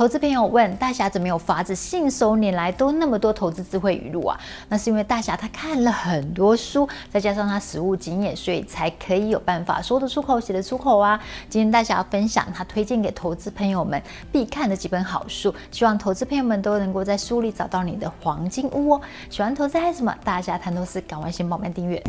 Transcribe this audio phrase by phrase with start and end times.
[0.00, 4.40] 投资朋友问大侠怎么有法子信手拈来都那么多投资智慧语录啊？
[4.70, 11.20] 那是因为大侠他看了很多书，再加上他实务经验，所以才可以有办法说得出口、写得出口啊。
[11.50, 14.02] 今天大侠要分享他推荐给投资朋友们
[14.32, 19.00] 必看的几本好书，希望投资朋友们都能够在书里找到你的黄金屋哦。
[19.28, 20.16] 喜欢投资还是什么？
[20.24, 22.02] 大侠谈投资，赶快先帮我们订阅。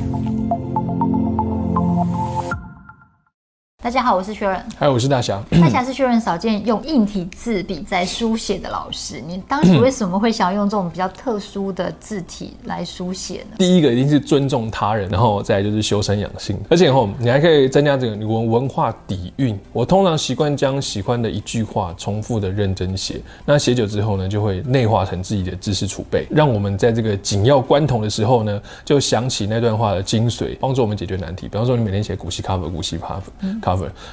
[3.84, 4.62] 大家好，我是 Sharon。
[4.78, 5.42] 嗨，我是大侠。
[5.60, 9.20] 大侠是 Sharon 少见用硬体字笔在书写的老师。
[9.28, 13.56] 你当时为什么会想要用这种比较特殊的字体来书写呢？
[13.58, 19.60] 第一个一定是尊重他人，然后再来就是修身养性，而且吼，你还可以增加这个文文化底蕴。
[19.74, 31.48] 我通常习惯将喜欢的一句话重复的认真写，那写久之后呢，就会内化成自己的知识储备，让我们在这个紧要关头的时候呢，就想起那段话的精髓，帮助我们解决难题。
[31.48, 33.60] 比方说，你每天写股息 cover，股息 cover，嗯。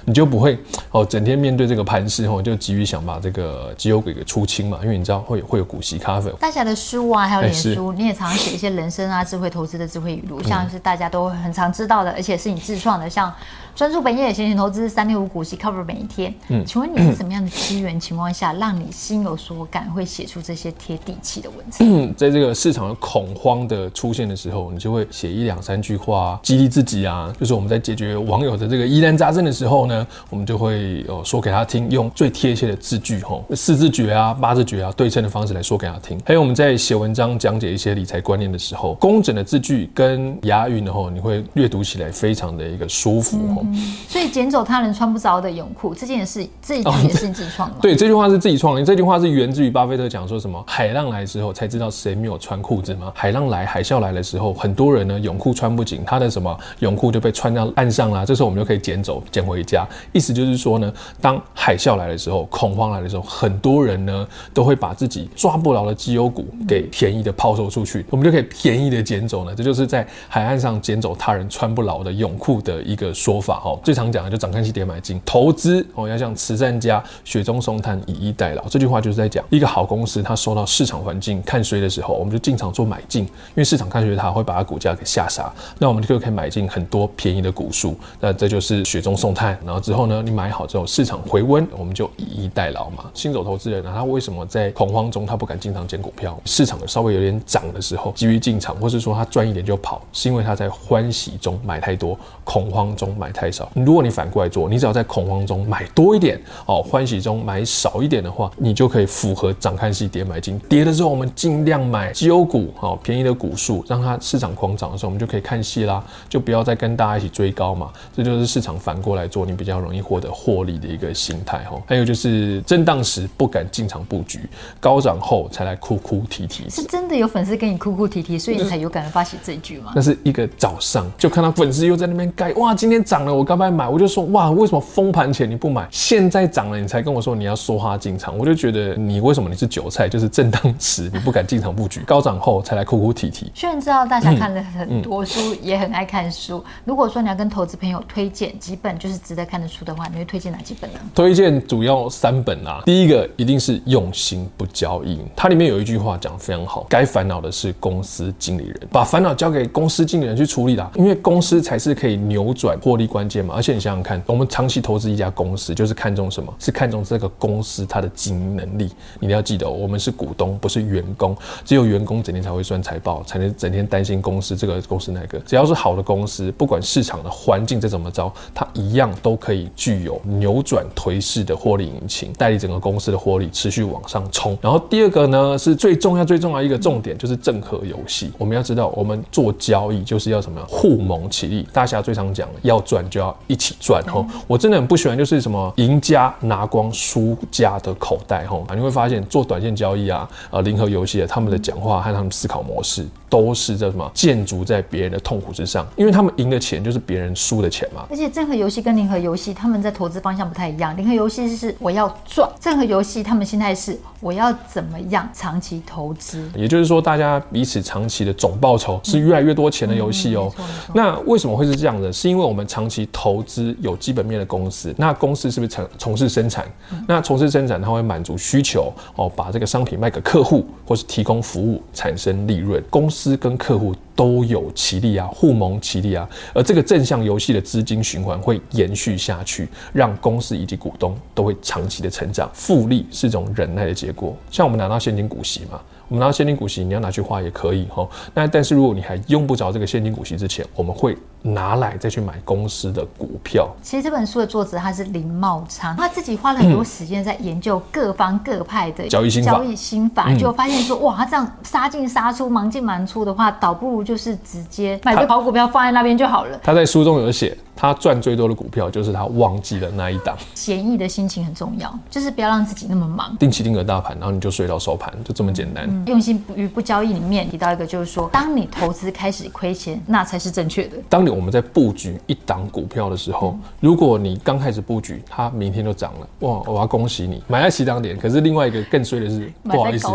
[0.04, 0.58] 你就不会
[0.90, 6.32] 哦，整天面对这个盘势哦，就急于想把这个绩优股给出清嘛，因为你知道会有会有股息 cover。
[6.38, 13.32] 大家的书啊，还有脸书，你也常常写一些人生啊、智慧投资的智慧语录，像是大家都很常知道的，而且是你自创的，像。
[13.78, 16.34] 专注本业，闲钱投资，三六五股息 cover 每一天。
[16.48, 21.84] 嗯，请问你是什么样的机缘情况下，让你心有所感，会写出这些贴地气的文字？
[21.84, 27.32] 嗯， 在这个市场的恐慌的出现的时候，你就会写一两三句话激励自己啊。
[27.38, 36.20] 就是我们在解决网友的这个疑难杂症的时候呢，我们就会哦说给他听，用最贴切的字句吼，四字诀啊、八字诀啊，对称的方式来说给他听。
[36.26, 43.62] 还有我们在写文章讲解一些理财观念的时候，工整的字句跟押韵的话，你会阅读起来非常的一个舒服吼。
[43.62, 43.67] 嗯，
[44.08, 47.80] 所以捡走他人穿不着的泳裤，这件事这一句也是你自己创的吗？
[47.82, 48.84] 对，这句话是自己创的。
[48.84, 50.62] 这句话是源自于巴菲特讲说什么？
[50.66, 53.12] 海浪来之后才知道谁没有穿裤子吗？
[53.14, 58.24] 海浪来，海啸来的时候，很多人呢泳裤穿不紧，他的什么泳裤就被穿到岸上了。
[58.24, 59.86] 这时候我们就可以捡走，捡回家。
[60.12, 69.54] 意思就是说呢，当海啸来的时候，恐慌来的时候，很多人呢都会把自己抓不牢的绩优股给便宜的抛售出去，我们就可以便宜的捡走呢。
[69.54, 73.57] 这就是在海岸上捡走他人穿不牢的泳裤的一个说法。
[73.64, 78.62] 哦，最常讲的就涨看戏跌买进，投资哦要像慈善家雪中送炭以逸待劳。
[78.68, 89.58] 这句话就是在讲一个好公司，它受到市场环境看衰的时候，我们就进场做买进，因为市场看衰它会把它股价给吓杀，那我们就可以买进很多便宜的股数，那这就是雪中送炭。
[89.64, 93.10] 然后之后呢，你买好之后，市场回温，我们就以逸待劳嘛。
[93.14, 96.38] 新手投资人呢，他为什么在恐慌中他不敢进场捡股票？
[96.44, 103.70] 市场稍微有点涨的时候，急于进场，或是说他赚一点就跑，是因为他在欢喜中买太多，恐慌中买太少。
[103.74, 110.58] 如果你反过来做，你只要在恐慌中买多一点，哦，欢喜中买少一点的话，你就可以符合涨看戏跌买进。
[110.68, 117.90] 跌的时候，我们尽量买绩优股，哦，便宜的股数，让它市场狂涨的时候，我们就可以看戏啦，就不要再跟大家一起追高嘛。
[118.14, 121.80] 这就是市场反过来做，你比较容易获得获利的一个心态哈。
[121.86, 124.40] 还有就是震荡时不敢进场布局，
[124.80, 126.68] 高涨后才来哭哭啼啼。
[126.68, 129.92] 是真的有粉丝跟你哭哭啼啼，所以你才有感而发起这一句吗？
[129.94, 135.86] 那是一个早上就看到粉丝又在那边盖，哇，今天涨了，我刚刚买，我就说哇，为什么封盘前你不买？
[135.90, 140.08] 现在涨了，你才跟我说你要梭哈进场，我就觉得你为什么你是韭菜？
[140.08, 143.52] 就是震荡时你不敢进场布局，高涨后才来哭哭啼啼。
[143.54, 146.64] 虽然知道大家看了很多书，也很爱看书。
[146.84, 150.98] 如果说你要跟投资朋友推荐几本就是值得看的书的话，你会推荐哪几本呢？
[151.14, 152.82] 推荐主要三本啊。
[152.84, 163.54] 第一个一定是用心不交易，它里面有一句话讲的非常好：该烦恼的是公司经理人，把烦恼交给公司经理人去处理啦，因为公司才是可以扭转获利关关键嘛。
[163.56, 166.54] 而且你想想看，我们长期投资一家公司，就是看重什么？
[166.60, 168.92] 是看重这个公司它的经营能力。
[169.18, 171.36] 你要记得，我们是股东，不是员工。
[171.64, 175.36] 只有员工整天才会算财报，才能整天担心公司这个公司那个。
[175.40, 184.56] 只要是好的公司，不管市场的环境再怎么着，它一样都可以具有扭转颓势的获利引擎，带领整个公司的获利持续往上冲。
[184.62, 188.30] 然后第二个呢，是最重要最重要一个重点，就是正和游戏。
[188.38, 190.64] 我们要知道，我们做交易就是要什么？
[190.68, 191.66] 互盟起利。
[191.72, 194.02] 大侠最常讲，要赚就要一起赚。
[194.12, 198.44] 哦，我真的很不喜欢就是什么赢家拿光输家的口袋。
[198.50, 203.06] 哦，你会发现做短线交易啊，呃，零和游戏啊，他们的讲话和他们思考模式。
[203.28, 208.06] 都是在什么建筑在别人的痛苦之上，因为他们赢的钱就是别人输的钱嘛。
[208.10, 210.96] 而且正和游戏跟零和游戏，他们在投资方向不太一样。
[210.96, 216.48] 零和游戏是我要赚，正和游戏他们心态是我要怎么样长期投资。
[216.54, 220.52] 也就是说，大家彼此长期的总报酬是越来越多钱的游戏哦。
[220.94, 222.12] 那为什么会是这样的？
[222.12, 226.66] 是因为我们长期投资有基本面的公司，那公司是不是从从事生产？
[227.06, 232.82] 那从事生产，它会满足需求哦，把这个商品卖给客户，或是提供服务，产生利润。
[232.88, 242.48] 公司司跟客户都有其利啊，互蒙其利啊，而这个正向游戏的资金循环会延续下去，让公司以及股东都会长期的成长。
[242.54, 245.80] 复利是一种忍耐的结果，像我们拿到现金股息嘛。
[246.08, 248.08] 我们拿到现金股息，你要拿去花也可以哈。
[248.32, 253.68] 那但是如果你还用不着这个现金股息之前，我们会拿来再去买公司的股票。
[253.82, 266.58] 其实这本书的作者他是林茂昌，他自己花了很多时间在研究各方各派的交易心法，交易心法，就发现说哇，他这样杀进杀出，忙进忙出的话，倒不如就是直接买个好股票放在那边就好了。
[266.62, 267.54] 他在书中有写。
[267.80, 270.36] 他赚最多的股票就是他忘记了那一档。
[270.56, 273.36] 闲逸的心情很重要，就是不要让自己那么忙。
[273.38, 275.84] 定期定额大盘，然后你就睡到收盘，就这么简单。
[275.88, 280.96] 嗯、用心与不交易里面提到一个，就是说，当你投资开始亏钱，那才是正确的。
[281.08, 288.18] 当你我们在布局一档股票的时候，嗯、如果你刚开始布局，它明天就涨了，哇，我要恭喜你，买在起涨点。
[288.18, 290.08] 可是另外一个更衰的是，不好意思，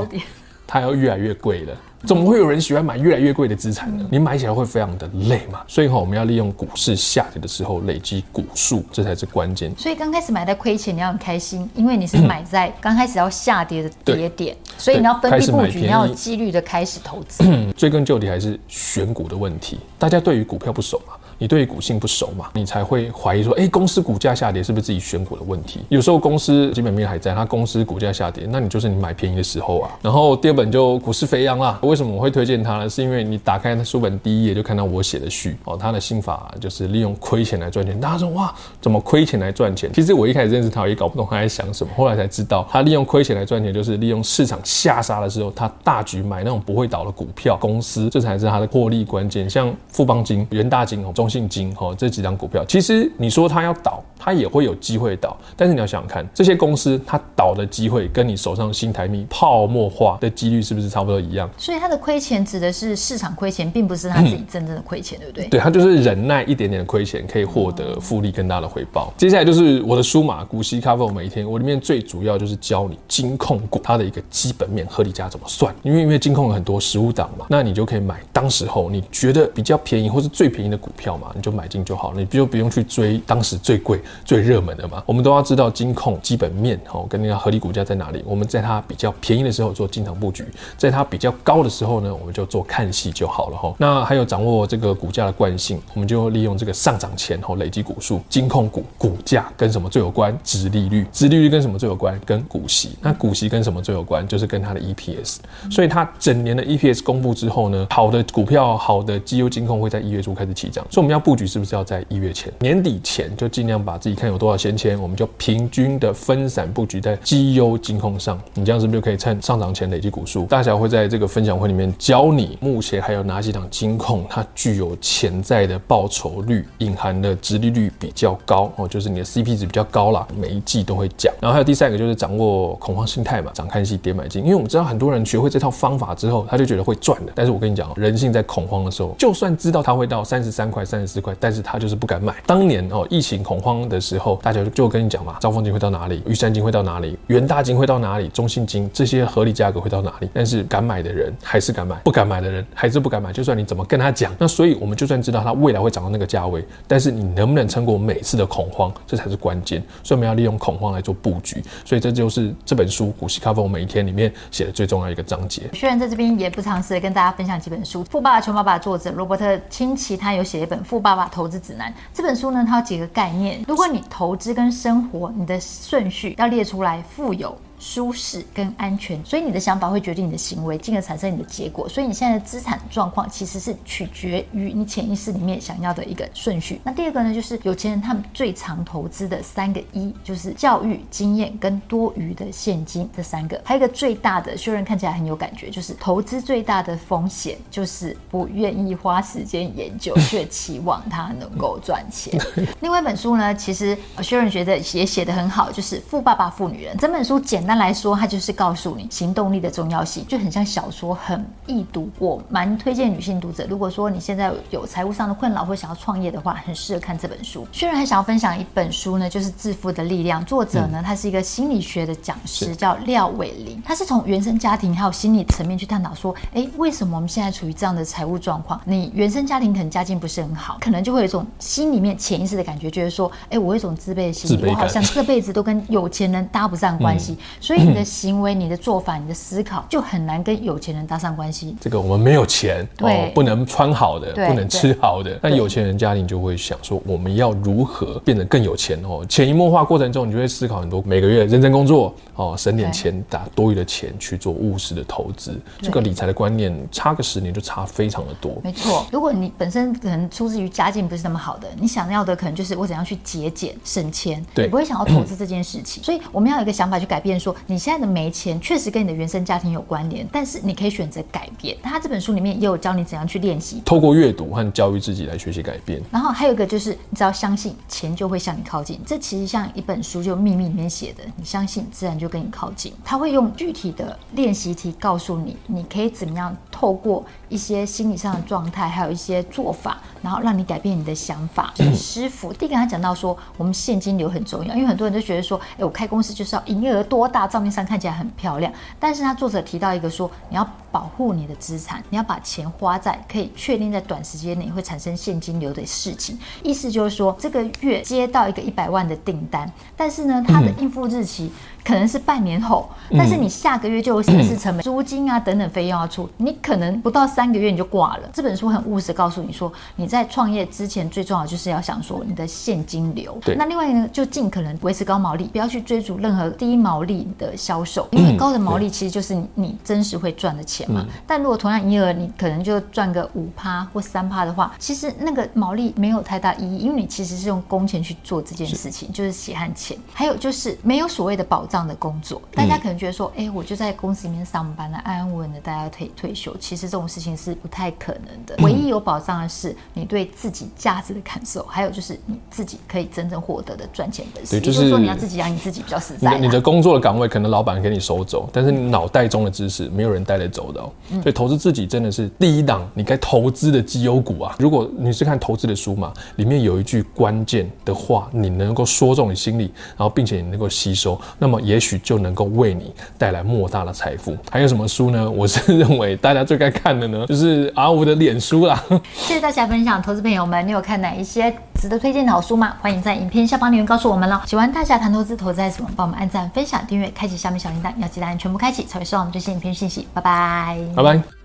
[0.68, 1.74] 它要越来越贵了。
[2.06, 4.06] 怎么会有人喜欢买越来越贵的资产呢？
[4.12, 5.62] 你买起来会非常的累嘛。
[5.68, 9.74] 所以哈，我们要利用股市下跌的时候累积股数，这才是关键。
[9.78, 17.44] 所以刚开始买在亏钱，你要很开心，因为你是买在刚开始要下跌的跌点，所以你要分批布局，你要有纪律的开始投资。
[17.78, 19.80] 追根究底还是选股的问题。
[19.98, 21.14] 大家对于股票不熟嘛？
[21.38, 25.82] 你对于股性不熟嘛，你才会怀疑说，哎，公司股价下跌是不是自己选股的问题？
[25.90, 29.92] 有时候公司基本面还在，它公司股价下跌，那你就是你买便宜的时候啊。
[30.02, 31.80] 然后第二本就股市飞扬啦。
[31.84, 32.90] 为什么我会推荐它呢？
[32.90, 38.00] 是因为你打开那书本第一页就看到我写的序哦，他的心法就是利用亏钱来赚钱。
[38.00, 39.92] 大家说哇，怎么亏钱来赚钱？
[39.94, 49.50] 其实我一开始认识他，也搞不懂他在想什么，后来才知道，他利用亏钱来赚钱，就是利用市场下杀的时候，他大举买那种不会倒的股票公司，这才是他的获利关键。
[49.50, 55.38] 像富邦金、元大金哦、中信金哦这几张股票，其实你说它要倒，它也会有机会倒。
[55.56, 61.50] 但是你要想想看，这些公司它倒的机会，跟你手上新台币泡沫化的几率是不是差不多一样？
[61.58, 65.48] 所以它的亏钱指的是市场亏钱，并不是它自己真正的亏钱，对不对？
[65.48, 69.14] 对，它就是忍耐一点点的亏钱，可以获得复利更大的回报。
[69.16, 75.74] 接下来就是我的书嘛，股息 Cover 每一天，我里面最主要就是教你金控股它的一个基本面合理价怎么算。
[75.84, 82.04] 因为因为金控有很多实务档嘛，那你就可以买当时候你觉得比较便宜或是最便宜的股票嘛，你就买进就好。
[82.04, 85.02] 好，你就不用去追当时最贵、最热门的嘛。
[85.06, 88.22] 我们都要知道金控基本面哦，跟那个合理股价在哪里。
[88.26, 90.46] 我们在它比较便宜的时候做进场布局，
[90.78, 93.74] 在它比较高的时候呢，我们就做看戏就好了哈。
[93.78, 98.20] 那还有掌握这个股价的惯性，我们就利用这个上涨前后累积股数。
[98.28, 100.38] 金控股股价跟什么最有关？
[100.44, 101.08] 殖利率。
[101.14, 102.20] 殖利率跟什么最有关？
[102.26, 102.98] 跟股息。
[103.00, 104.28] 那股息跟什么最有关？
[104.28, 105.38] 就是跟它的 EPS。
[105.72, 110.86] 所以它整年的 EPS 公布之后呢，好的股票、好的绩优金控会在一月初开始起涨。
[110.90, 118.40] 所以我们要布局，是不是要在一月前，年底前就尽量把自己看有多少闲钱，我们就平均的分散布局在绩优金控上。
[118.54, 120.46] 你这样是不是就可以趁上涨前累积股数？
[120.46, 130.26] 大侠会在这个分享会里面教你，目前还有哪几档金控，它具有潜在的报酬率，隐含的殖利率比较高哦，就是你的 CP 值比较高啦。
[130.38, 131.34] 每一季都会讲。
[131.42, 134.42] 然后还有第三个就是掌握恐慌心态嘛，涨看戏跌买进。
[134.42, 137.34] 因为我们知道很多人学会这套方法之后，他就觉得会赚的。
[137.36, 142.36] 但是我跟你讲，人性在恐慌的时候，就算知道它会到三十三块、三十四块，但是他就是不敢买。
[142.46, 150.30] 当年哦，疫情恐慌的时候，大家就跟你讲嘛，招风金会到哪里，玉山金会到哪里，元大金会到哪里，中信金这些合理价格会到哪里？
[150.32, 153.34] 但是敢买的人还是敢买，不敢买的人还是不敢买。
[153.34, 159.82] 就算你怎么跟他讲，那所以我们就算知道它未来会涨到那个价位，但是你能不能撑过每次的恐慌，这才是关键。
[160.04, 161.64] 所以我们要利用恐慌来做布局。
[161.84, 165.64] 所以这就是这本书《股息 Cover》每一天里面写的最重要一个章节。
[165.74, 171.92] 虽然在这边也不尝试跟大家分享几本书，《富爸爸穷爸爸》作者罗伯特清崎他有写一本《富爸爸投资指南》。
[172.14, 173.64] 这本书呢，它有几个概念。
[173.68, 177.58] 如果你投资跟生活，你的顺序要列出来，富有。
[177.84, 181.88] 舒适跟安全，所以你的想法会决定你的行为，进而产生你的结果。
[181.90, 186.80] 所以你现在的资产状况其实是取决于你潜意识里面想要的一个顺序。
[186.86, 193.62] 那第二个呢，就是有钱人他们最常投资的三个一，就是教育、经验跟多余的现金这三个。
[193.66, 202.34] 还有一个最大的，学人看起来很有感觉，就是投资最大的风险就是不愿意花时间研究，却期望它能够赚钱。
[202.80, 207.73] 另外一本书呢，其实学人觉得也写得很好，就是《富爸爸富女人》整本书简单。
[207.76, 212.10] 来说，它就是告诉你行动力的重要性，就很像小说，很易读。
[212.20, 217.66] 我蛮推荐女性读者，如果说你现在有财务上的困扰或想要创业的话，很适合看这本书。
[217.72, 223.82] 虽然还想要分享一本书呢，就是《致富的力量》，作者呢，他是一个心理学的讲师，叫廖伟林。
[223.84, 228.80] 他是从原生家庭还有心理层面去探讨说，哎，为什么我们现在处于这样的财务状况？
[228.86, 237.38] 你原生家庭可能家境不是很好，可能就会有一种心里面潜意识的感觉，觉得说，哎，我有一种自卑的心理，我好像这辈子都跟有钱人搭不上关系。
[237.60, 241.76] 所以你的行为、你的做法、你的思考就很难跟有钱人搭上关系。
[241.80, 245.40] 这个我们没有钱，对哦，不能穿好的，不能吃好的。
[245.42, 249.26] 那有钱人家庭就会想说，我们要如何变得更有钱哦？
[249.28, 255.60] 潜移默化过程中，你就会思考很多，每个月认真工作哦，省点钱，打多余的钱去做务实的投资。
[255.82, 258.60] 这个理财的观念差个十年就差非常的多。
[258.64, 266.04] 没错，如果你本身可能出自于家境不是那么好的，你想要的可能就是我怎样去节俭省钱，对，你不会想要投资这件事情。
[266.04, 271.78] 所以我们要有一个想法去改变说，你现在的没钱确实跟你的原生家庭有关联，但是你可以选择改变。
[271.84, 276.02] 他这本书里面也有教你怎样去练习，透过阅读和教育自己来学习改变。
[276.10, 279.00] 然后还有一个就是，你只要相信钱就会向你靠近。
[279.06, 282.94] 这其实像一本书，就秘密里面写的，你相信自然就跟你靠近。
[283.04, 291.74] 他会用具体的练习题告诉你，你可以怎么样透过一些心理上的状态，还有一些做法，然后让你改变你的想法。
[291.76, 298.72] 就 是师傅第一个他讲到说，我们现金流很重要，因为很多人都觉得说，哎，我开公司就是要营业额多大，照面上看起来很漂亮。
[298.98, 306.38] 但是他作者提到一个说，你要保护你的资产，你要把钱花在可以确定在短时间内会产生现金流的事情。
[306.62, 311.52] 意思就是说，这个月接到一个一百万的订单，但是呢，它的应付日期
[311.84, 318.30] 可能是半年后，但是你下个月就有显示成本、租金啊等等费用要出，你可能不到三个月你就挂了。
[318.32, 323.36] 这本书很务实，告诉你说，你在创业之前最重要就是要想说你的现金流。
[323.42, 323.56] 对。
[323.56, 331.06] 那另外呢，就尽可能维持高毛利，不要去追逐任何低毛利的销售，因为高的毛利其实就是你真实会赚的钱嘛。
[331.28, 339.98] 但如果同样营业额你可能就赚个五趴或三趴的话，其实那个毛利没有太大意义，因为你其实是用工钱去做这件事情，就是血汗钱。
[340.14, 346.56] 还有就是没有所谓的保障的工作，大家可能觉得说，哎、欸，我就在公司里面上班了，安安稳稳的，大家退退休。
[346.60, 348.56] 其实这种事情是不太可能的。
[348.64, 354.52] 唯一有保障的是你对自己价值的感受，还有就是你自己可以真正获得的赚钱本事。
[354.52, 356.38] 对，就是说你要自己养你自己比较实在。
[356.38, 360.92] 你的工作的岗位可能老板给你收走，但是你脑袋中的知识没有人带得走哦。
[361.22, 364.56] 所以投资自己真的是第一档你该投资的绩优股啊！
[364.60, 374.36] 如果你是看投资的书嘛，里面有一句关键的话，你能够说中你心里，然后并且你能够吸收，那么也许就能够为你带来莫大的财富。
[374.50, 375.30] 还有什么书呢？
[375.30, 378.84] 我是认为大家最该看的呢，就是阿吴的脸书啦。
[379.14, 382.78] 谢谢大家分享，投资朋友们，你有看哪一些值得推荐的好书吗？
[382.80, 384.40] 欢迎在影片下方留言告诉我们喽。
[384.46, 385.90] 喜欢大侠谈投资，投资在什么？
[385.98, 390.08] 帮我们按赞、分享、订阅、开启下面小铃铛，要记得按全部开启，才会收到我们最新影片信息。
[390.14, 391.43] 拜拜，拜拜。